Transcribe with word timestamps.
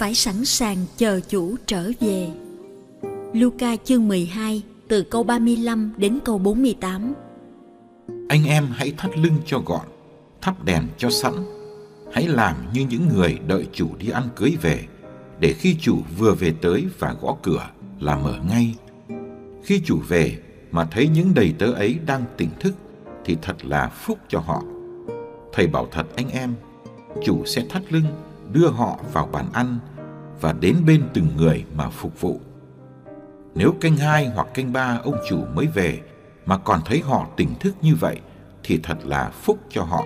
phải 0.00 0.14
sẵn 0.14 0.44
sàng 0.44 0.76
chờ 0.96 1.20
chủ 1.28 1.56
trở 1.66 1.90
về. 2.00 2.28
Luca 3.32 3.76
chương 3.84 4.08
12 4.08 4.62
từ 4.88 5.02
câu 5.02 5.22
35 5.22 5.92
đến 5.96 6.18
câu 6.24 6.38
48. 6.38 7.14
Anh 8.28 8.44
em 8.44 8.66
hãy 8.72 8.92
thắt 8.96 9.18
lưng 9.18 9.36
cho 9.46 9.58
gọn, 9.66 9.86
thắp 10.40 10.64
đèn 10.64 10.82
cho 10.98 11.10
sẵn. 11.10 11.32
Hãy 12.12 12.28
làm 12.28 12.56
như 12.72 12.86
những 12.90 13.08
người 13.08 13.38
đợi 13.46 13.66
chủ 13.72 13.88
đi 13.98 14.10
ăn 14.10 14.28
cưới 14.36 14.56
về, 14.62 14.84
để 15.40 15.52
khi 15.52 15.76
chủ 15.80 15.98
vừa 16.18 16.34
về 16.34 16.54
tới 16.62 16.86
và 16.98 17.14
gõ 17.20 17.36
cửa 17.42 17.68
là 18.00 18.16
mở 18.16 18.34
ngay. 18.50 18.74
Khi 19.64 19.80
chủ 19.84 19.98
về 20.08 20.38
mà 20.70 20.84
thấy 20.84 21.08
những 21.08 21.34
đầy 21.34 21.54
tớ 21.58 21.72
ấy 21.72 21.98
đang 22.06 22.24
tỉnh 22.36 22.50
thức 22.60 22.74
thì 23.24 23.36
thật 23.42 23.64
là 23.64 23.88
phúc 23.88 24.18
cho 24.28 24.38
họ. 24.38 24.62
Thầy 25.52 25.66
bảo 25.66 25.88
thật 25.92 26.06
anh 26.16 26.30
em, 26.30 26.54
chủ 27.24 27.44
sẽ 27.44 27.64
thắt 27.68 27.92
lưng 27.92 28.06
đưa 28.52 28.68
họ 28.68 28.98
vào 29.12 29.26
bàn 29.32 29.46
ăn 29.52 29.78
và 30.40 30.52
đến 30.52 30.76
bên 30.86 31.02
từng 31.14 31.28
người 31.36 31.64
mà 31.74 31.90
phục 31.90 32.20
vụ. 32.20 32.40
Nếu 33.54 33.74
canh 33.80 33.96
hai 33.96 34.26
hoặc 34.26 34.46
canh 34.54 34.72
ba 34.72 35.00
ông 35.04 35.16
chủ 35.28 35.44
mới 35.54 35.66
về 35.66 36.00
mà 36.46 36.58
còn 36.58 36.80
thấy 36.84 37.00
họ 37.00 37.26
tỉnh 37.36 37.54
thức 37.60 37.74
như 37.82 37.94
vậy 37.94 38.20
thì 38.62 38.80
thật 38.82 38.98
là 39.04 39.28
phúc 39.28 39.58
cho 39.70 39.82
họ. 39.82 40.04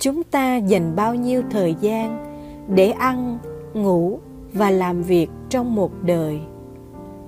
Chúng 0.00 0.22
ta 0.22 0.56
dành 0.56 0.96
bao 0.96 1.14
nhiêu 1.14 1.42
thời 1.50 1.74
gian 1.80 2.26
để 2.74 2.90
ăn, 2.90 3.38
ngủ 3.74 4.18
và 4.52 4.70
làm 4.70 5.02
việc 5.02 5.30
trong 5.48 5.74
một 5.74 5.92
đời. 6.02 6.40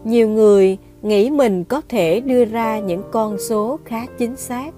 Nhiều 0.05 0.29
người 0.29 0.79
nghĩ 1.03 1.31
mình 1.31 1.65
có 1.65 1.83
thể 1.89 2.21
đưa 2.21 2.45
ra 2.45 2.79
những 2.79 3.03
con 3.11 3.39
số 3.39 3.79
khá 3.85 4.07
chính 4.19 4.37
xác, 4.37 4.75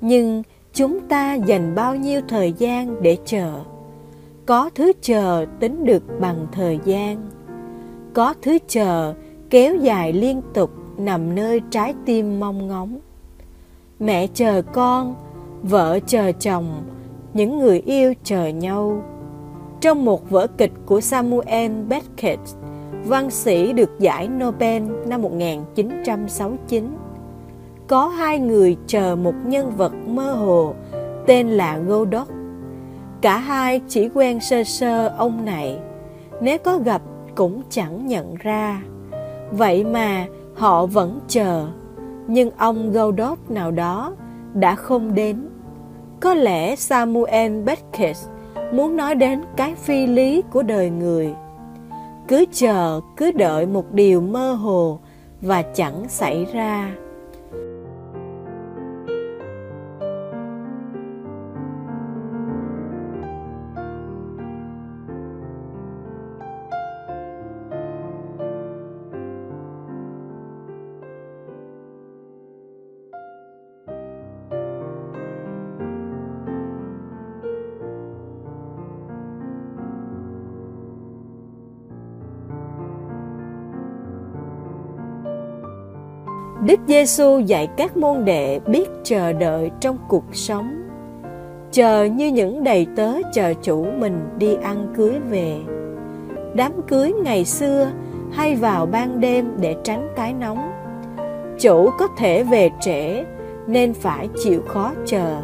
nhưng 0.00 0.42
chúng 0.72 1.00
ta 1.00 1.34
dành 1.34 1.74
bao 1.74 1.96
nhiêu 1.96 2.20
thời 2.28 2.52
gian 2.52 3.02
để 3.02 3.16
chờ? 3.24 3.52
Có 4.46 4.70
thứ 4.74 4.92
chờ 5.02 5.46
tính 5.60 5.84
được 5.84 6.02
bằng 6.20 6.46
thời 6.52 6.78
gian. 6.84 7.30
Có 8.14 8.34
thứ 8.42 8.58
chờ 8.68 9.14
kéo 9.50 9.76
dài 9.76 10.12
liên 10.12 10.42
tục 10.54 10.70
nằm 10.98 11.34
nơi 11.34 11.60
trái 11.70 11.94
tim 12.06 12.40
mong 12.40 12.68
ngóng. 12.68 12.98
Mẹ 14.00 14.26
chờ 14.34 14.62
con, 14.72 15.14
vợ 15.62 15.98
chờ 16.06 16.32
chồng 16.32 16.82
những 17.38 17.58
người 17.58 17.82
yêu 17.86 18.14
chờ 18.24 18.46
nhau. 18.46 19.02
Trong 19.80 20.04
một 20.04 20.30
vở 20.30 20.46
kịch 20.46 20.72
của 20.86 21.00
Samuel 21.00 21.72
Beckett, 21.88 22.40
văn 23.04 23.30
sĩ 23.30 23.72
được 23.72 23.90
giải 23.98 24.28
Nobel 24.28 24.82
năm 25.06 25.22
1969, 25.22 26.96
có 27.86 28.08
hai 28.08 28.38
người 28.38 28.76
chờ 28.86 29.16
một 29.16 29.34
nhân 29.46 29.72
vật 29.76 29.92
mơ 30.06 30.32
hồ 30.32 30.74
tên 31.26 31.48
là 31.48 31.78
Godot. 31.78 32.28
Cả 33.20 33.38
hai 33.38 33.80
chỉ 33.88 34.08
quen 34.08 34.40
sơ 34.40 34.64
sơ 34.64 35.08
ông 35.08 35.44
này, 35.44 35.78
nếu 36.42 36.58
có 36.58 36.78
gặp 36.78 37.02
cũng 37.34 37.62
chẳng 37.70 38.06
nhận 38.06 38.34
ra. 38.34 38.82
Vậy 39.52 39.84
mà 39.84 40.26
họ 40.54 40.86
vẫn 40.86 41.20
chờ, 41.28 41.66
nhưng 42.26 42.50
ông 42.50 42.92
Godot 42.92 43.38
nào 43.48 43.70
đó 43.70 44.14
đã 44.54 44.74
không 44.74 45.14
đến 45.14 45.47
có 46.20 46.34
lẽ 46.34 46.76
Samuel 46.76 47.62
Beckett 47.62 48.18
muốn 48.72 48.96
nói 48.96 49.14
đến 49.14 49.42
cái 49.56 49.74
phi 49.74 50.06
lý 50.06 50.42
của 50.50 50.62
đời 50.62 50.90
người. 50.90 51.34
Cứ 52.28 52.44
chờ, 52.52 53.00
cứ 53.16 53.32
đợi 53.32 53.66
một 53.66 53.92
điều 53.92 54.20
mơ 54.20 54.52
hồ 54.52 54.98
và 55.40 55.62
chẳng 55.62 56.08
xảy 56.08 56.46
ra. 56.52 56.90
Đức 86.66 86.80
Giêsu 86.86 87.38
dạy 87.38 87.68
các 87.76 87.96
môn 87.96 88.24
đệ 88.24 88.60
biết 88.66 88.88
chờ 89.04 89.32
đợi 89.32 89.70
trong 89.80 89.98
cuộc 90.08 90.24
sống. 90.32 90.82
Chờ 91.72 92.04
như 92.04 92.26
những 92.26 92.64
đầy 92.64 92.86
tớ 92.96 93.14
chờ 93.34 93.54
chủ 93.62 93.86
mình 93.98 94.20
đi 94.38 94.54
ăn 94.54 94.92
cưới 94.96 95.14
về. 95.30 95.56
Đám 96.54 96.72
cưới 96.88 97.12
ngày 97.24 97.44
xưa 97.44 97.90
hay 98.32 98.54
vào 98.54 98.86
ban 98.86 99.20
đêm 99.20 99.50
để 99.60 99.76
tránh 99.84 100.08
cái 100.16 100.34
nóng. 100.34 100.72
Chủ 101.60 101.90
có 101.98 102.08
thể 102.18 102.42
về 102.42 102.70
trễ 102.80 103.24
nên 103.66 103.94
phải 103.94 104.28
chịu 104.44 104.62
khó 104.68 104.92
chờ. 105.06 105.36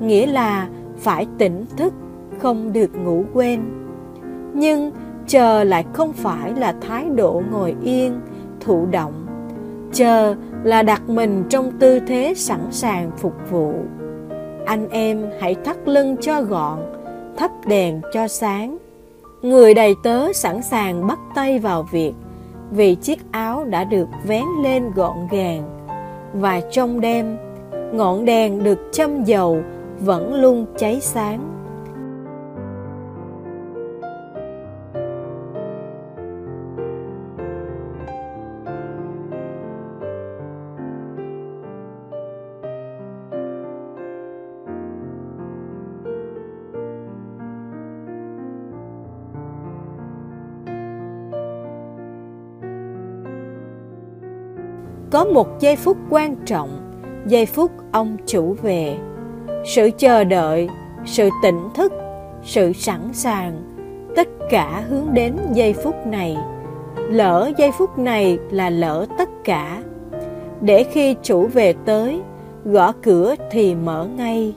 Nghĩa 0.00 0.26
là 0.26 0.68
phải 0.98 1.26
tỉnh 1.38 1.64
thức, 1.76 1.92
không 2.38 2.72
được 2.72 2.90
ngủ 3.04 3.24
quên. 3.32 3.60
Nhưng 4.54 4.90
chờ 5.26 5.64
lại 5.64 5.84
không 5.92 6.12
phải 6.12 6.52
là 6.56 6.74
thái 6.80 7.08
độ 7.14 7.42
ngồi 7.52 7.74
yên, 7.82 8.20
thụ 8.60 8.86
động 8.90 9.21
chờ 9.92 10.34
là 10.64 10.82
đặt 10.82 11.08
mình 11.08 11.44
trong 11.48 11.72
tư 11.78 12.00
thế 12.06 12.34
sẵn 12.36 12.60
sàng 12.70 13.10
phục 13.16 13.34
vụ. 13.50 13.74
Anh 14.66 14.88
em 14.88 15.26
hãy 15.40 15.54
thắt 15.64 15.88
lưng 15.88 16.16
cho 16.20 16.42
gọn, 16.42 16.78
thắp 17.36 17.50
đèn 17.66 18.00
cho 18.12 18.28
sáng. 18.28 18.78
Người 19.42 19.74
đầy 19.74 19.94
tớ 20.02 20.32
sẵn 20.32 20.62
sàng 20.62 21.06
bắt 21.06 21.18
tay 21.34 21.58
vào 21.58 21.82
việc, 21.82 22.12
vì 22.70 22.94
chiếc 22.94 23.18
áo 23.30 23.64
đã 23.64 23.84
được 23.84 24.08
vén 24.26 24.44
lên 24.62 24.90
gọn 24.94 25.16
gàng. 25.30 25.62
Và 26.34 26.60
trong 26.70 27.00
đêm, 27.00 27.36
ngọn 27.92 28.24
đèn 28.24 28.64
được 28.64 28.78
châm 28.92 29.24
dầu 29.24 29.62
vẫn 30.00 30.34
luôn 30.34 30.66
cháy 30.78 31.00
sáng. 31.00 31.40
Có 55.12 55.24
một 55.24 55.60
giây 55.60 55.76
phút 55.76 55.96
quan 56.10 56.36
trọng, 56.46 57.00
giây 57.26 57.46
phút 57.46 57.70
ông 57.92 58.16
chủ 58.26 58.56
về. 58.62 58.98
Sự 59.64 59.90
chờ 59.98 60.24
đợi, 60.24 60.68
sự 61.04 61.28
tỉnh 61.42 61.68
thức, 61.74 61.92
sự 62.42 62.72
sẵn 62.72 63.00
sàng, 63.12 63.62
tất 64.16 64.28
cả 64.50 64.84
hướng 64.88 65.06
đến 65.12 65.36
giây 65.52 65.72
phút 65.72 65.94
này. 66.06 66.36
Lỡ 66.96 67.50
giây 67.58 67.70
phút 67.78 67.98
này 67.98 68.38
là 68.50 68.70
lỡ 68.70 69.06
tất 69.18 69.28
cả. 69.44 69.82
Để 70.60 70.84
khi 70.84 71.16
chủ 71.22 71.46
về 71.46 71.74
tới, 71.84 72.20
gõ 72.64 72.92
cửa 73.02 73.34
thì 73.50 73.74
mở 73.74 74.06
ngay. 74.16 74.54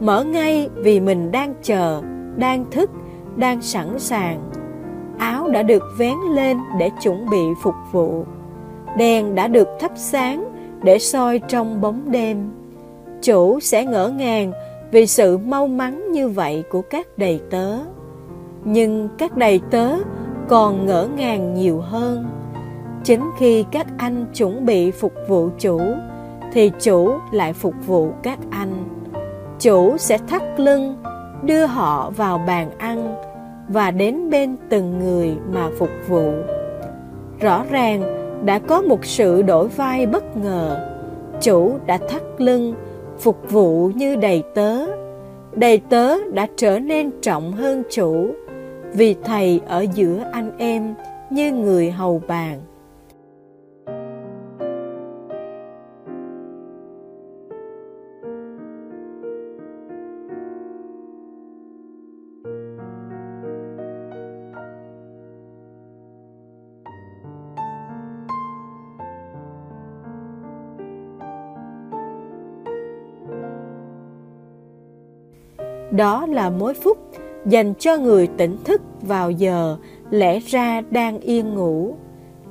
Mở 0.00 0.24
ngay 0.24 0.68
vì 0.74 1.00
mình 1.00 1.32
đang 1.32 1.54
chờ, 1.62 2.02
đang 2.36 2.64
thức, 2.70 2.90
đang 3.36 3.62
sẵn 3.62 3.98
sàng. 3.98 4.50
Áo 5.18 5.48
đã 5.48 5.62
được 5.62 5.82
vén 5.98 6.16
lên 6.30 6.58
để 6.78 6.90
chuẩn 7.02 7.30
bị 7.30 7.42
phục 7.62 7.74
vụ 7.92 8.24
đèn 8.96 9.34
đã 9.34 9.48
được 9.48 9.68
thắp 9.80 9.92
sáng 9.94 10.44
để 10.82 10.98
soi 10.98 11.38
trong 11.48 11.80
bóng 11.80 12.10
đêm. 12.10 12.50
Chủ 13.22 13.60
sẽ 13.60 13.84
ngỡ 13.84 14.08
ngàng 14.08 14.52
vì 14.90 15.06
sự 15.06 15.38
mau 15.38 15.66
mắn 15.66 16.12
như 16.12 16.28
vậy 16.28 16.64
của 16.70 16.82
các 16.82 17.06
đầy 17.16 17.40
tớ. 17.50 17.78
Nhưng 18.64 19.08
các 19.18 19.36
đầy 19.36 19.60
tớ 19.70 19.96
còn 20.48 20.86
ngỡ 20.86 21.08
ngàng 21.16 21.54
nhiều 21.54 21.80
hơn. 21.80 22.26
Chính 23.04 23.30
khi 23.38 23.64
các 23.72 23.86
anh 23.98 24.26
chuẩn 24.34 24.66
bị 24.66 24.90
phục 24.90 25.12
vụ 25.28 25.48
chủ, 25.58 25.80
thì 26.52 26.70
chủ 26.80 27.12
lại 27.32 27.52
phục 27.52 27.74
vụ 27.86 28.10
các 28.22 28.38
anh. 28.50 28.84
Chủ 29.60 29.96
sẽ 29.98 30.18
thắt 30.18 30.60
lưng, 30.60 30.96
đưa 31.42 31.66
họ 31.66 32.10
vào 32.10 32.38
bàn 32.46 32.70
ăn 32.78 33.16
và 33.68 33.90
đến 33.90 34.30
bên 34.30 34.56
từng 34.68 34.98
người 34.98 35.36
mà 35.52 35.68
phục 35.78 35.90
vụ. 36.08 36.32
Rõ 37.40 37.64
ràng 37.70 38.25
đã 38.44 38.58
có 38.58 38.82
một 38.82 39.04
sự 39.04 39.42
đổi 39.42 39.68
vai 39.68 40.06
bất 40.06 40.36
ngờ. 40.36 40.88
Chủ 41.40 41.78
đã 41.86 41.98
thắt 42.08 42.22
lưng, 42.38 42.74
phục 43.18 43.50
vụ 43.50 43.90
như 43.94 44.16
đầy 44.16 44.42
tớ. 44.54 44.86
Đầy 45.52 45.78
tớ 45.78 46.16
đã 46.32 46.46
trở 46.56 46.78
nên 46.78 47.10
trọng 47.22 47.52
hơn 47.52 47.82
chủ, 47.90 48.30
vì 48.92 49.14
thầy 49.24 49.60
ở 49.66 49.86
giữa 49.94 50.24
anh 50.32 50.58
em 50.58 50.94
như 51.30 51.52
người 51.52 51.90
hầu 51.90 52.22
bàn. 52.28 52.60
Đó 75.96 76.26
là 76.26 76.50
mối 76.50 76.74
phúc 76.74 76.98
dành 77.46 77.74
cho 77.78 77.96
người 77.96 78.26
tỉnh 78.26 78.56
thức 78.64 78.82
vào 79.02 79.30
giờ 79.30 79.76
lẽ 80.10 80.38
ra 80.38 80.80
đang 80.90 81.20
yên 81.20 81.54
ngủ. 81.54 81.94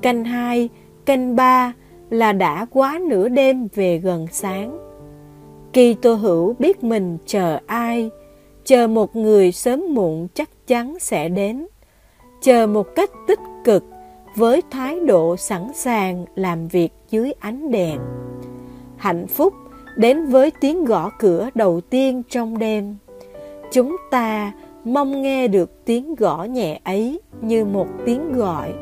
Canh 0.02 0.24
hai, 0.24 0.68
canh 1.04 1.36
ba 1.36 1.72
là 2.10 2.32
đã 2.32 2.66
quá 2.70 3.00
nửa 3.08 3.28
đêm 3.28 3.68
về 3.74 3.98
gần 3.98 4.26
sáng. 4.32 4.78
Kỳ 5.72 5.94
Tô 5.94 6.14
Hữu 6.14 6.54
biết 6.58 6.84
mình 6.84 7.18
chờ 7.26 7.58
ai, 7.66 8.10
chờ 8.64 8.86
một 8.86 9.16
người 9.16 9.52
sớm 9.52 9.94
muộn 9.94 10.28
chắc 10.34 10.50
chắn 10.66 10.96
sẽ 11.00 11.28
đến. 11.28 11.66
Chờ 12.42 12.66
một 12.66 12.86
cách 12.94 13.10
tích 13.26 13.40
cực 13.64 13.84
với 14.36 14.62
thái 14.70 15.00
độ 15.00 15.36
sẵn 15.36 15.68
sàng 15.74 16.24
làm 16.34 16.68
việc 16.68 16.92
dưới 17.10 17.32
ánh 17.40 17.70
đèn. 17.70 17.98
Hạnh 18.96 19.26
phúc 19.26 19.52
đến 19.96 20.26
với 20.26 20.52
tiếng 20.60 20.84
gõ 20.84 21.10
cửa 21.18 21.48
đầu 21.54 21.80
tiên 21.80 22.22
trong 22.28 22.58
đêm 22.58 22.96
chúng 23.70 23.96
ta 24.10 24.52
mong 24.84 25.22
nghe 25.22 25.48
được 25.48 25.84
tiếng 25.84 26.14
gõ 26.14 26.44
nhẹ 26.44 26.80
ấy 26.84 27.20
như 27.40 27.64
một 27.64 27.86
tiếng 28.04 28.32
gọi. 28.32 28.72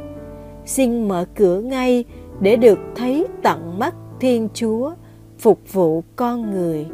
Xin 0.66 1.08
mở 1.08 1.26
cửa 1.34 1.60
ngay 1.60 2.04
để 2.40 2.56
được 2.56 2.78
thấy 2.96 3.26
tận 3.42 3.78
mắt 3.78 3.94
thiên 4.20 4.48
chúa 4.54 4.92
phục 5.38 5.72
vụ 5.72 6.02
con 6.16 6.50
người. 6.50 6.86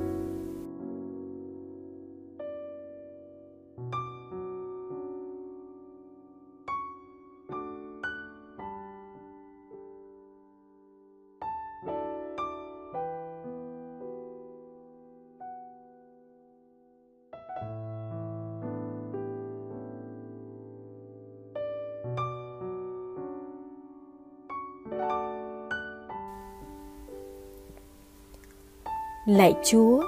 Lạy 29.31 29.55
Chúa, 29.65 30.03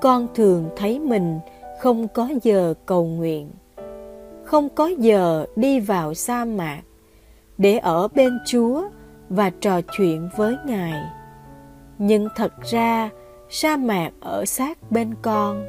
con 0.00 0.28
thường 0.34 0.70
thấy 0.76 0.98
mình 0.98 1.40
không 1.80 2.08
có 2.08 2.28
giờ 2.42 2.74
cầu 2.86 3.04
nguyện, 3.04 3.50
không 4.44 4.68
có 4.68 4.90
giờ 4.98 5.46
đi 5.56 5.80
vào 5.80 6.14
sa 6.14 6.44
mạc 6.44 6.80
để 7.58 7.78
ở 7.78 8.08
bên 8.08 8.38
Chúa 8.46 8.82
và 9.28 9.50
trò 9.50 9.80
chuyện 9.96 10.28
với 10.36 10.56
Ngài. 10.66 11.02
Nhưng 11.98 12.28
thật 12.36 12.52
ra, 12.70 13.10
sa 13.48 13.76
mạc 13.76 14.10
ở 14.20 14.44
sát 14.44 14.90
bên 14.90 15.14
con. 15.22 15.66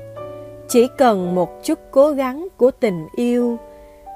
Chỉ 0.68 0.88
cần 0.98 1.36
một 1.36 1.50
chút 1.64 1.80
cố 1.92 2.12
gắng 2.12 2.48
của 2.58 2.72
tình 2.72 3.08
yêu 3.16 3.58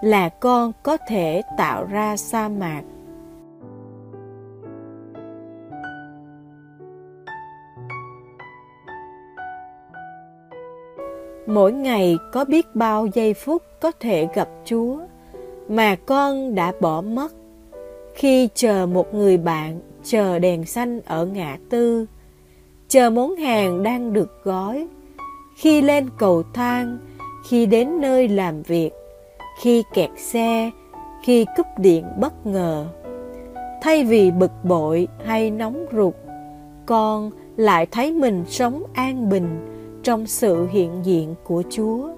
là 0.01 0.29
con 0.29 0.71
có 0.83 0.97
thể 1.07 1.41
tạo 1.57 1.85
ra 1.85 2.17
sa 2.17 2.49
mạc 2.49 2.81
mỗi 11.55 11.73
ngày 11.73 12.17
có 12.31 12.45
biết 12.45 12.75
bao 12.75 13.07
giây 13.13 13.33
phút 13.33 13.63
có 13.81 13.91
thể 13.99 14.27
gặp 14.35 14.49
Chúa 14.65 14.97
mà 15.69 15.95
con 15.95 16.55
đã 16.55 16.73
bỏ 16.81 17.01
mất. 17.01 17.33
Khi 18.13 18.49
chờ 18.55 18.85
một 18.85 19.13
người 19.13 19.37
bạn 19.37 19.79
chờ 20.03 20.39
đèn 20.39 20.65
xanh 20.65 21.01
ở 21.05 21.25
ngã 21.25 21.57
tư, 21.69 22.05
chờ 22.87 23.09
món 23.09 23.35
hàng 23.35 23.83
đang 23.83 24.13
được 24.13 24.43
gói, 24.43 24.87
khi 25.57 25.81
lên 25.81 26.09
cầu 26.17 26.43
thang, 26.53 26.97
khi 27.49 27.65
đến 27.65 28.01
nơi 28.01 28.27
làm 28.27 28.63
việc, 28.63 28.91
khi 29.61 29.83
kẹt 29.93 30.09
xe, 30.17 30.71
khi 31.23 31.45
cúp 31.57 31.65
điện 31.77 32.05
bất 32.19 32.45
ngờ. 32.45 32.87
Thay 33.81 34.03
vì 34.03 34.31
bực 34.31 34.51
bội 34.63 35.07
hay 35.25 35.51
nóng 35.51 35.85
ruột, 35.93 36.13
con 36.85 37.31
lại 37.57 37.85
thấy 37.85 38.11
mình 38.11 38.43
sống 38.47 38.83
an 38.93 39.29
bình 39.29 39.75
trong 40.05 40.27
sự 40.27 40.67
hiện 40.67 41.05
diện 41.05 41.35
của 41.43 41.63
Chúa. 41.69 42.09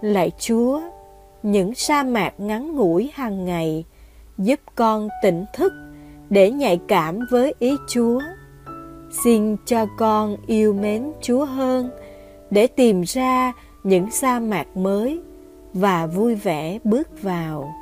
Lạy 0.00 0.30
Chúa, 0.38 0.80
những 1.42 1.74
sa 1.74 2.02
mạc 2.02 2.32
ngắn 2.38 2.76
ngủi 2.76 3.10
hàng 3.14 3.44
ngày 3.44 3.84
giúp 4.38 4.60
con 4.74 5.08
tỉnh 5.22 5.44
thức 5.54 5.72
để 6.30 6.50
nhạy 6.50 6.80
cảm 6.88 7.18
với 7.30 7.54
ý 7.58 7.76
Chúa 7.88 8.20
Xin 9.10 9.56
cho 9.66 9.86
con 9.98 10.36
yêu 10.46 10.72
mến 10.72 11.12
Chúa 11.20 11.44
hơn, 11.44 11.90
để 12.50 12.66
tìm 12.66 13.02
ra 13.02 13.52
những 13.84 14.10
sa 14.10 14.40
mạc 14.40 14.76
mới 14.76 15.20
và 15.72 16.06
vui 16.06 16.34
vẻ 16.34 16.78
bước 16.84 17.22
vào. 17.22 17.74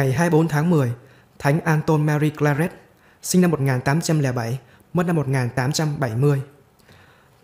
Ngày 0.00 0.12
24 0.12 0.48
tháng 0.48 0.70
10, 0.70 0.92
Thánh 1.38 1.60
Anton 1.60 2.06
Mary 2.06 2.30
Claret, 2.30 2.72
sinh 3.22 3.40
năm 3.40 3.50
1807, 3.50 4.58
mất 4.92 5.06
năm 5.06 5.16
1870. 5.16 6.42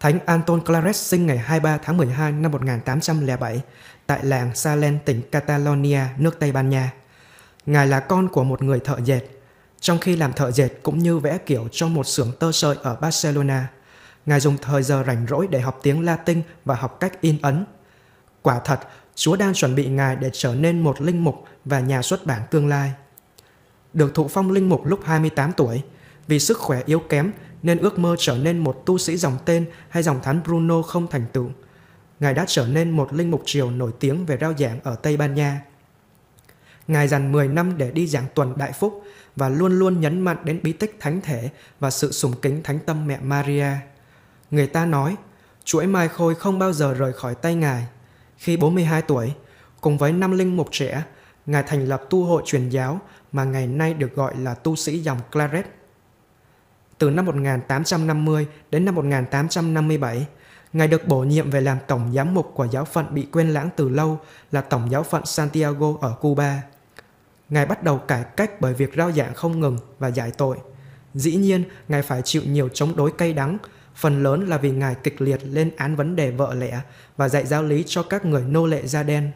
Thánh 0.01 0.19
Anton 0.27 0.65
Claret 0.65 0.97
sinh 0.97 1.27
ngày 1.27 1.39
23 1.39 1.79
tháng 1.79 1.97
12 1.97 2.33
năm 2.33 2.53
1807 2.53 3.63
tại 4.07 4.25
làng 4.25 4.55
Salen, 4.55 4.99
tỉnh 5.05 5.23
Catalonia, 5.31 6.01
nước 6.19 6.39
Tây 6.41 6.53
Ban 6.53 6.71
Nha. 6.71 6.93
Ngài 7.67 7.87
là 7.87 8.01
con 8.01 8.29
của 8.29 8.45
một 8.45 8.63
người 8.63 8.81
thợ 8.81 8.99
dệt. 9.05 9.21
Trong 9.81 9.99
khi 9.99 10.17
làm 10.17 10.33
thợ 10.33 10.51
dệt 10.51 10.69
cũng 10.83 10.99
như 10.99 11.19
vẽ 11.19 11.39
kiểu 11.39 11.69
trong 11.73 11.95
một 11.95 12.07
xưởng 12.07 12.33
tơ 12.41 12.53
sợi 12.53 12.77
ở 12.83 12.97
Barcelona, 12.97 13.69
Ngài 14.27 14.41
dùng 14.41 14.57
thời 14.63 14.83
giờ 14.83 15.05
rảnh 15.07 15.27
rỗi 15.29 15.47
để 15.51 15.61
học 15.61 15.81
tiếng 15.83 16.05
Latin 16.05 16.43
và 16.65 16.75
học 16.75 16.97
cách 17.01 17.21
in 17.21 17.39
ấn. 17.43 17.65
Quả 18.43 18.61
thật, 18.65 18.81
Chúa 19.17 19.37
đang 19.37 19.55
chuẩn 19.55 19.75
bị 19.75 19.87
Ngài 19.87 20.17
để 20.17 20.31
trở 20.33 20.55
nên 20.55 20.81
một 20.81 21.01
linh 21.01 21.25
mục 21.25 21.45
và 21.65 21.81
nhà 21.81 22.03
xuất 22.03 22.27
bản 22.27 22.43
tương 22.51 22.69
lai. 22.69 22.93
Được 23.93 24.15
thụ 24.15 24.29
phong 24.29 24.51
linh 24.51 24.69
mục 24.69 24.87
lúc 24.87 25.01
28 25.05 25.53
tuổi, 25.53 25.83
vì 26.27 26.39
sức 26.39 26.59
khỏe 26.59 26.83
yếu 26.87 27.01
kém 27.01 27.33
nên 27.63 27.79
ước 27.79 27.99
mơ 27.99 28.17
trở 28.19 28.37
nên 28.37 28.59
một 28.59 28.83
tu 28.87 28.99
sĩ 28.99 29.17
dòng 29.17 29.39
tên 29.45 29.67
hay 29.89 30.03
dòng 30.03 30.21
thánh 30.23 30.41
Bruno 30.45 30.83
không 30.83 31.07
thành 31.07 31.27
tựu. 31.33 31.51
Ngài 32.21 32.35
đã 32.35 32.45
trở 32.49 32.67
nên 32.67 32.91
một 32.91 33.13
linh 33.13 33.31
mục 33.31 33.43
triều 33.45 33.71
nổi 33.71 33.91
tiếng 34.01 34.27
về 34.27 34.39
rao 34.41 34.55
giảng 34.59 34.81
ở 34.83 34.95
Tây 34.95 35.17
Ban 35.17 35.35
Nha. 35.35 35.61
Ngài 36.89 37.09
dành 37.09 37.33
10 37.33 37.49
năm 37.49 37.79
để 37.79 37.91
đi 37.91 38.07
giảng 38.07 38.27
tuần 38.35 38.55
đại 38.57 38.73
phúc 38.73 39.03
và 39.37 39.49
luôn 39.49 39.79
luôn 39.79 40.01
nhấn 40.01 40.21
mạnh 40.21 40.37
đến 40.45 40.61
bí 40.63 40.73
tích 40.73 40.97
thánh 41.01 41.21
thể 41.21 41.51
và 41.81 41.91
sự 41.91 42.13
sùng 42.13 42.33
kính 42.43 42.63
thánh 42.63 42.79
tâm 42.79 43.07
mẹ 43.07 43.19
Maria. 43.23 43.71
Người 44.51 44.67
ta 44.67 44.87
nói, 44.87 45.17
chuỗi 45.65 45.87
mai 45.87 46.09
khôi 46.09 46.35
không 46.35 46.59
bao 46.59 46.73
giờ 46.73 46.95
rời 46.95 47.13
khỏi 47.13 47.35
tay 47.35 47.55
Ngài. 47.55 47.87
Khi 48.37 48.57
42 48.57 49.03
tuổi, 49.03 49.35
cùng 49.81 49.99
với 49.99 50.13
năm 50.13 50.33
linh 50.33 50.57
mục 50.57 50.69
trẻ, 50.71 51.03
Ngài 51.47 51.63
thành 51.63 51.85
lập 51.87 52.03
tu 52.11 52.25
hội 52.25 52.43
truyền 52.47 52.69
giáo 52.69 53.01
mà 53.33 53.45
ngày 53.45 53.67
nay 53.67 53.95
được 53.95 54.15
gọi 54.15 54.37
là 54.37 54.55
tu 54.55 54.77
sĩ 54.77 54.99
dòng 54.99 55.19
Claret. 55.33 55.67
Từ 56.99 57.11
năm 57.11 57.27
1850 57.27 58.47
đến 58.71 58.85
năm 58.85 58.95
1857, 58.95 60.27
Ngài 60.73 60.89
được 60.89 61.09
bổ 61.09 61.19
nhiệm 61.19 61.51
về 61.51 61.61
làm 61.61 61.79
tổng 61.87 62.13
giám 62.15 62.35
mục 62.35 62.53
của 62.55 62.65
giáo 62.65 62.85
phận 62.85 63.15
bị 63.15 63.27
quên 63.33 63.49
lãng 63.49 63.71
từ 63.77 63.89
lâu 63.89 64.21
là 64.53 64.61
tổng 64.61 64.91
giáo 64.91 65.03
phận 65.03 65.27
Santiago 65.27 65.87
ở 66.01 66.15
Cuba. 66.21 66.63
Ngài 67.49 67.67
bắt 67.67 67.83
đầu 67.83 67.99
cải 67.99 68.25
cách 68.37 68.61
bởi 68.61 68.75
việc 68.75 68.95
rao 68.97 69.13
giảng 69.13 69.35
không 69.35 69.61
ngừng 69.61 69.79
và 69.99 70.09
giải 70.09 70.31
tội. 70.31 70.57
Dĩ 71.15 71.37
nhiên, 71.37 71.65
Ngài 71.89 72.03
phải 72.03 72.23
chịu 72.23 72.43
nhiều 72.47 72.69
chống 72.69 72.97
đối 72.97 73.13
cay 73.13 73.33
đắng, 73.33 73.59
phần 73.97 74.23
lớn 74.23 74.47
là 74.49 74.59
vì 74.59 74.71
Ngài 74.71 74.95
kịch 74.95 75.21
liệt 75.21 75.41
lên 75.45 75.71
án 75.77 75.97
vấn 75.97 76.17
đề 76.17 76.31
vợ 76.31 76.55
lẽ 76.55 76.81
và 77.17 77.29
dạy 77.29 77.47
giáo 77.47 77.63
lý 77.63 77.85
cho 77.87 78.03
các 78.03 78.25
người 78.25 78.43
nô 78.43 78.67
lệ 78.67 78.87
da 78.87 79.03
đen. 79.03 79.31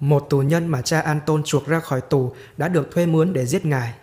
Một 0.00 0.26
tù 0.30 0.42
nhân 0.42 0.66
mà 0.66 0.82
cha 0.82 1.00
Anton 1.00 1.42
chuộc 1.44 1.66
ra 1.66 1.80
khỏi 1.80 2.00
tù 2.00 2.32
đã 2.56 2.68
được 2.68 2.90
thuê 2.90 3.06
mướn 3.06 3.32
để 3.32 3.46
giết 3.46 3.64
Ngài, 3.64 3.94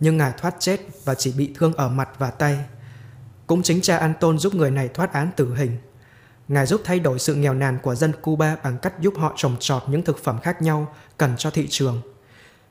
nhưng 0.00 0.16
Ngài 0.16 0.32
thoát 0.38 0.54
chết 0.58 0.80
và 1.04 1.14
chỉ 1.14 1.32
bị 1.38 1.52
thương 1.54 1.72
ở 1.74 1.88
mặt 1.88 2.08
và 2.18 2.30
tay. 2.30 2.58
Cũng 3.46 3.62
chính 3.62 3.80
cha 3.80 3.98
Anton 3.98 4.38
giúp 4.38 4.54
người 4.54 4.70
này 4.70 4.88
thoát 4.88 5.12
án 5.12 5.30
tử 5.36 5.54
hình. 5.54 5.76
Ngài 6.48 6.66
giúp 6.66 6.80
thay 6.84 6.98
đổi 6.98 7.18
sự 7.18 7.34
nghèo 7.34 7.54
nàn 7.54 7.78
của 7.82 7.94
dân 7.94 8.12
Cuba 8.22 8.56
bằng 8.64 8.78
cách 8.78 9.00
giúp 9.00 9.14
họ 9.16 9.32
trồng 9.36 9.56
trọt 9.60 9.82
những 9.88 10.02
thực 10.02 10.24
phẩm 10.24 10.40
khác 10.40 10.62
nhau 10.62 10.94
cần 11.16 11.34
cho 11.38 11.50
thị 11.50 11.66
trường. 11.70 12.02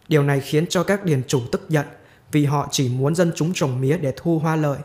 Điều 0.07 0.23
này 0.23 0.39
khiến 0.39 0.67
cho 0.67 0.83
các 0.83 1.05
điền 1.05 1.23
chủ 1.27 1.41
tức 1.51 1.69
giận 1.69 1.85
vì 2.31 2.45
họ 2.45 2.67
chỉ 2.71 2.89
muốn 2.89 3.15
dân 3.15 3.31
chúng 3.35 3.51
trồng 3.53 3.81
mía 3.81 3.97
để 3.97 4.13
thu 4.17 4.39
hoa 4.39 4.55
lợi. 4.55 4.79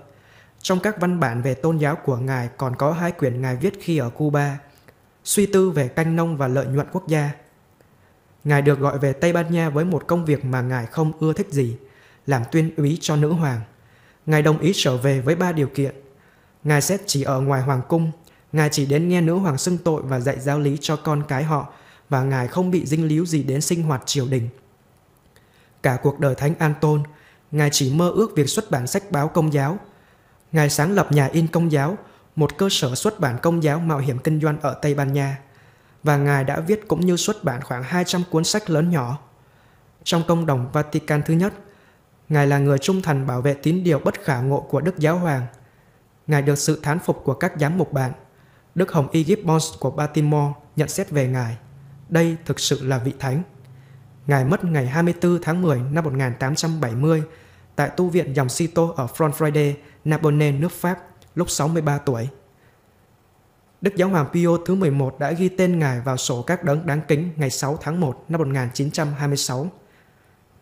Trong 0.64 0.80
các 0.80 1.00
văn 1.00 1.20
bản 1.20 1.42
về 1.42 1.54
tôn 1.54 1.78
giáo 1.78 1.96
của 1.96 2.16
Ngài 2.16 2.48
còn 2.56 2.76
có 2.76 2.92
hai 2.92 3.12
quyển 3.12 3.42
Ngài 3.42 3.56
viết 3.56 3.78
khi 3.80 3.98
ở 3.98 4.10
Cuba, 4.10 4.58
suy 5.24 5.46
tư 5.46 5.70
về 5.70 5.88
canh 5.88 6.16
nông 6.16 6.36
và 6.36 6.48
lợi 6.48 6.66
nhuận 6.66 6.86
quốc 6.92 7.08
gia. 7.08 7.30
Ngài 8.44 8.62
được 8.62 8.78
gọi 8.78 8.98
về 8.98 9.12
Tây 9.12 9.32
Ban 9.32 9.52
Nha 9.52 9.70
với 9.70 9.84
một 9.84 10.06
công 10.06 10.24
việc 10.24 10.44
mà 10.44 10.60
Ngài 10.62 10.86
không 10.86 11.12
ưa 11.20 11.32
thích 11.32 11.48
gì, 11.50 11.76
làm 12.26 12.42
tuyên 12.52 12.74
úy 12.76 12.98
cho 13.00 13.16
nữ 13.16 13.32
hoàng. 13.32 13.60
Ngài 14.26 14.42
đồng 14.42 14.58
ý 14.58 14.72
trở 14.74 14.96
về 14.96 15.20
với 15.20 15.34
ba 15.36 15.52
điều 15.52 15.68
kiện. 15.68 15.94
Ngài 16.64 16.82
sẽ 16.82 16.98
chỉ 17.06 17.22
ở 17.22 17.40
ngoài 17.40 17.62
hoàng 17.62 17.82
cung, 17.88 18.10
Ngài 18.52 18.68
chỉ 18.72 18.86
đến 18.86 19.08
nghe 19.08 19.20
nữ 19.20 19.34
hoàng 19.34 19.58
xưng 19.58 19.78
tội 19.78 20.02
và 20.02 20.20
dạy 20.20 20.40
giáo 20.40 20.60
lý 20.60 20.78
cho 20.80 20.96
con 20.96 21.22
cái 21.28 21.44
họ 21.44 21.72
và 22.08 22.22
Ngài 22.22 22.48
không 22.48 22.70
bị 22.70 22.86
dinh 22.86 23.08
líu 23.08 23.26
gì 23.26 23.42
đến 23.42 23.60
sinh 23.60 23.82
hoạt 23.82 24.02
triều 24.06 24.26
đình. 24.26 24.48
Cả 25.82 25.98
cuộc 26.02 26.20
đời 26.20 26.34
Thánh 26.34 26.54
An-tôn, 26.58 27.02
Ngài 27.50 27.70
chỉ 27.72 27.94
mơ 27.94 28.10
ước 28.10 28.36
việc 28.36 28.48
xuất 28.48 28.70
bản 28.70 28.86
sách 28.86 29.10
báo 29.10 29.28
công 29.28 29.52
giáo. 29.52 29.78
Ngài 30.54 30.70
sáng 30.70 30.92
lập 30.92 31.12
nhà 31.12 31.26
in 31.26 31.46
công 31.46 31.72
giáo, 31.72 31.98
một 32.36 32.58
cơ 32.58 32.68
sở 32.70 32.94
xuất 32.94 33.20
bản 33.20 33.38
công 33.42 33.62
giáo 33.62 33.78
mạo 33.78 33.98
hiểm 33.98 34.18
kinh 34.18 34.40
doanh 34.40 34.60
ở 34.60 34.74
Tây 34.82 34.94
Ban 34.94 35.12
Nha. 35.12 35.38
Và 36.02 36.16
Ngài 36.16 36.44
đã 36.44 36.60
viết 36.60 36.88
cũng 36.88 37.00
như 37.00 37.16
xuất 37.16 37.44
bản 37.44 37.60
khoảng 37.62 37.82
200 37.82 38.22
cuốn 38.30 38.44
sách 38.44 38.70
lớn 38.70 38.90
nhỏ. 38.90 39.18
Trong 40.04 40.22
công 40.28 40.46
đồng 40.46 40.70
Vatican 40.72 41.22
thứ 41.22 41.34
nhất, 41.34 41.54
Ngài 42.28 42.46
là 42.46 42.58
người 42.58 42.78
trung 42.78 43.02
thành 43.02 43.26
bảo 43.26 43.40
vệ 43.40 43.54
tín 43.54 43.84
điều 43.84 43.98
bất 43.98 44.14
khả 44.24 44.40
ngộ 44.40 44.60
của 44.60 44.80
Đức 44.80 44.98
Giáo 44.98 45.18
Hoàng. 45.18 45.46
Ngài 46.26 46.42
được 46.42 46.58
sự 46.58 46.80
thán 46.82 46.98
phục 46.98 47.24
của 47.24 47.34
các 47.34 47.52
giám 47.60 47.78
mục 47.78 47.92
bạn. 47.92 48.12
Đức 48.74 48.92
Hồng 48.92 49.08
Y 49.10 49.24
Gibbons 49.24 49.64
của 49.80 49.90
Baltimore 49.90 50.52
nhận 50.76 50.88
xét 50.88 51.10
về 51.10 51.28
Ngài. 51.28 51.56
Đây 52.08 52.36
thực 52.44 52.60
sự 52.60 52.86
là 52.86 52.98
vị 52.98 53.12
thánh. 53.18 53.42
Ngài 54.26 54.44
mất 54.44 54.64
ngày 54.64 54.86
24 54.86 55.38
tháng 55.42 55.62
10 55.62 55.80
năm 55.92 56.04
1870 56.04 57.22
tại 57.76 57.90
tu 57.96 58.08
viện 58.08 58.32
dòng 58.36 58.48
Sito 58.48 58.88
ở 58.96 59.06
Front 59.16 59.30
Friday, 59.30 59.74
Narbonne, 60.04 60.52
nước 60.52 60.72
Pháp, 60.72 60.98
lúc 61.34 61.50
63 61.50 61.98
tuổi. 61.98 62.28
Đức 63.80 63.96
Giáo 63.96 64.08
hoàng 64.08 64.26
Pio 64.32 64.56
thứ 64.66 64.74
11 64.74 65.18
đã 65.18 65.32
ghi 65.32 65.48
tên 65.48 65.78
Ngài 65.78 66.00
vào 66.00 66.16
sổ 66.16 66.42
các 66.42 66.64
đấng 66.64 66.86
đáng 66.86 67.00
kính 67.08 67.30
ngày 67.36 67.50
6 67.50 67.78
tháng 67.80 68.00
1 68.00 68.24
năm 68.28 68.38
1926. 68.38 69.70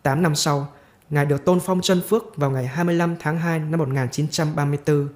Tám 0.03 0.21
năm 0.21 0.35
sau, 0.35 0.67
Ngài 1.09 1.25
được 1.25 1.45
tôn 1.45 1.59
phong 1.59 1.81
chân 1.81 2.01
phước 2.09 2.37
vào 2.37 2.51
ngày 2.51 2.67
25 2.67 3.15
tháng 3.19 3.39
2 3.39 3.59
năm 3.59 3.79
1934 3.79 5.09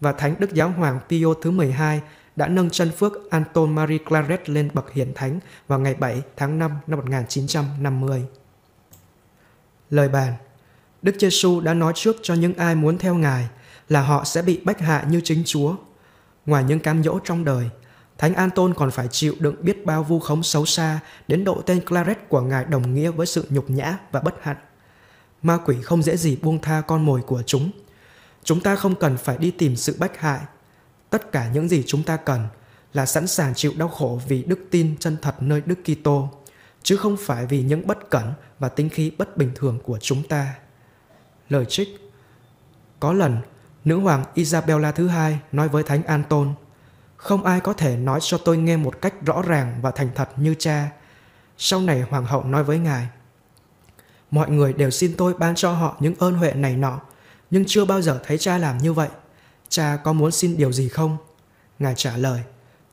và 0.00 0.12
Thánh 0.12 0.34
Đức 0.38 0.52
Giáo 0.52 0.70
hoàng 0.70 1.00
Pio 1.08 1.34
thứ 1.42 1.50
12 1.50 2.00
đã 2.36 2.48
nâng 2.48 2.70
chân 2.70 2.90
phước 2.90 3.30
Anton 3.30 3.74
Marie 3.74 3.98
Claret 3.98 4.48
lên 4.48 4.70
bậc 4.74 4.92
hiển 4.92 5.14
thánh 5.14 5.40
vào 5.68 5.78
ngày 5.78 5.94
7 5.94 6.22
tháng 6.36 6.58
5 6.58 6.70
năm 6.86 6.98
1950. 6.98 8.24
Lời 9.90 10.08
bàn 10.08 10.32
Đức 11.02 11.14
Giêsu 11.18 11.60
đã 11.60 11.74
nói 11.74 11.92
trước 11.96 12.16
cho 12.22 12.34
những 12.34 12.54
ai 12.54 12.74
muốn 12.74 12.98
theo 12.98 13.14
Ngài 13.14 13.48
là 13.88 14.00
họ 14.00 14.24
sẽ 14.24 14.42
bị 14.42 14.60
bách 14.64 14.80
hạ 14.80 15.04
như 15.10 15.20
chính 15.24 15.42
Chúa. 15.46 15.74
Ngoài 16.46 16.64
những 16.64 16.80
cám 16.80 17.02
dỗ 17.02 17.18
trong 17.24 17.44
đời, 17.44 17.68
Thánh 18.18 18.34
An-tôn 18.34 18.74
còn 18.74 18.90
phải 18.90 19.08
chịu 19.10 19.34
đựng 19.38 19.56
biết 19.60 19.86
bao 19.86 20.02
vu 20.02 20.18
khống 20.18 20.42
xấu 20.42 20.66
xa 20.66 21.00
đến 21.28 21.44
độ 21.44 21.62
tên 21.66 21.80
Claret 21.80 22.28
của 22.28 22.40
Ngài 22.40 22.64
đồng 22.64 22.94
nghĩa 22.94 23.10
với 23.10 23.26
sự 23.26 23.46
nhục 23.50 23.70
nhã 23.70 23.98
và 24.12 24.20
bất 24.20 24.34
hạnh. 24.42 24.56
Ma 25.42 25.58
quỷ 25.64 25.76
không 25.82 26.02
dễ 26.02 26.16
gì 26.16 26.36
buông 26.42 26.60
tha 26.60 26.80
con 26.80 27.06
mồi 27.06 27.22
của 27.22 27.42
chúng. 27.46 27.70
Chúng 28.44 28.60
ta 28.60 28.76
không 28.76 28.94
cần 28.94 29.16
phải 29.16 29.38
đi 29.38 29.50
tìm 29.50 29.76
sự 29.76 29.96
bách 29.98 30.20
hại 30.20 30.40
Tất 31.10 31.32
cả 31.32 31.50
những 31.52 31.68
gì 31.68 31.82
chúng 31.86 32.02
ta 32.02 32.16
cần 32.16 32.48
là 32.92 33.06
sẵn 33.06 33.26
sàng 33.26 33.54
chịu 33.54 33.72
đau 33.76 33.88
khổ 33.88 34.20
vì 34.28 34.42
đức 34.42 34.58
tin 34.70 34.96
chân 34.98 35.16
thật 35.22 35.42
nơi 35.42 35.62
Đức 35.66 35.78
Kitô, 35.84 36.28
chứ 36.82 36.96
không 36.96 37.16
phải 37.20 37.46
vì 37.46 37.62
những 37.62 37.86
bất 37.86 38.10
cẩn 38.10 38.32
và 38.58 38.68
tính 38.68 38.88
khí 38.88 39.12
bất 39.18 39.36
bình 39.36 39.50
thường 39.54 39.78
của 39.84 39.98
chúng 39.98 40.22
ta. 40.22 40.54
Lời 41.48 41.64
trích 41.68 42.12
Có 43.00 43.12
lần, 43.12 43.38
nữ 43.84 43.98
hoàng 43.98 44.24
Isabella 44.34 44.92
thứ 44.92 45.08
hai 45.08 45.38
nói 45.52 45.68
với 45.68 45.82
Thánh 45.82 46.02
Anton, 46.02 46.54
không 47.16 47.44
ai 47.44 47.60
có 47.60 47.72
thể 47.72 47.96
nói 47.96 48.20
cho 48.22 48.38
tôi 48.38 48.56
nghe 48.56 48.76
một 48.76 49.00
cách 49.00 49.14
rõ 49.26 49.42
ràng 49.42 49.78
và 49.82 49.90
thành 49.90 50.08
thật 50.14 50.28
như 50.36 50.54
cha. 50.58 50.90
Sau 51.58 51.80
này 51.80 52.00
hoàng 52.00 52.24
hậu 52.24 52.44
nói 52.44 52.64
với 52.64 52.78
ngài, 52.78 53.08
mọi 54.30 54.50
người 54.50 54.72
đều 54.72 54.90
xin 54.90 55.14
tôi 55.16 55.34
ban 55.34 55.54
cho 55.54 55.72
họ 55.72 55.96
những 56.00 56.14
ơn 56.18 56.34
huệ 56.34 56.52
này 56.52 56.76
nọ, 56.76 57.00
nhưng 57.50 57.64
chưa 57.66 57.84
bao 57.84 58.02
giờ 58.02 58.20
thấy 58.26 58.38
cha 58.38 58.58
làm 58.58 58.78
như 58.78 58.92
vậy. 58.92 59.08
Cha 59.68 59.98
có 60.04 60.12
muốn 60.12 60.30
xin 60.30 60.56
điều 60.56 60.72
gì 60.72 60.88
không? 60.88 61.16
Ngài 61.78 61.94
trả 61.96 62.16
lời, 62.16 62.40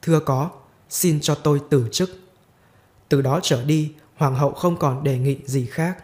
thưa 0.02 0.20
có, 0.20 0.50
xin 0.90 1.20
cho 1.22 1.36
tôi 1.36 1.62
từ 1.70 1.90
chức. 1.92 2.10
Từ 3.10 3.22
đó 3.22 3.40
trở 3.44 3.64
đi, 3.64 3.94
hoàng 4.16 4.36
hậu 4.36 4.52
không 4.52 4.78
còn 4.78 5.04
đề 5.04 5.18
nghị 5.18 5.38
gì 5.46 5.66
khác. 5.66 5.98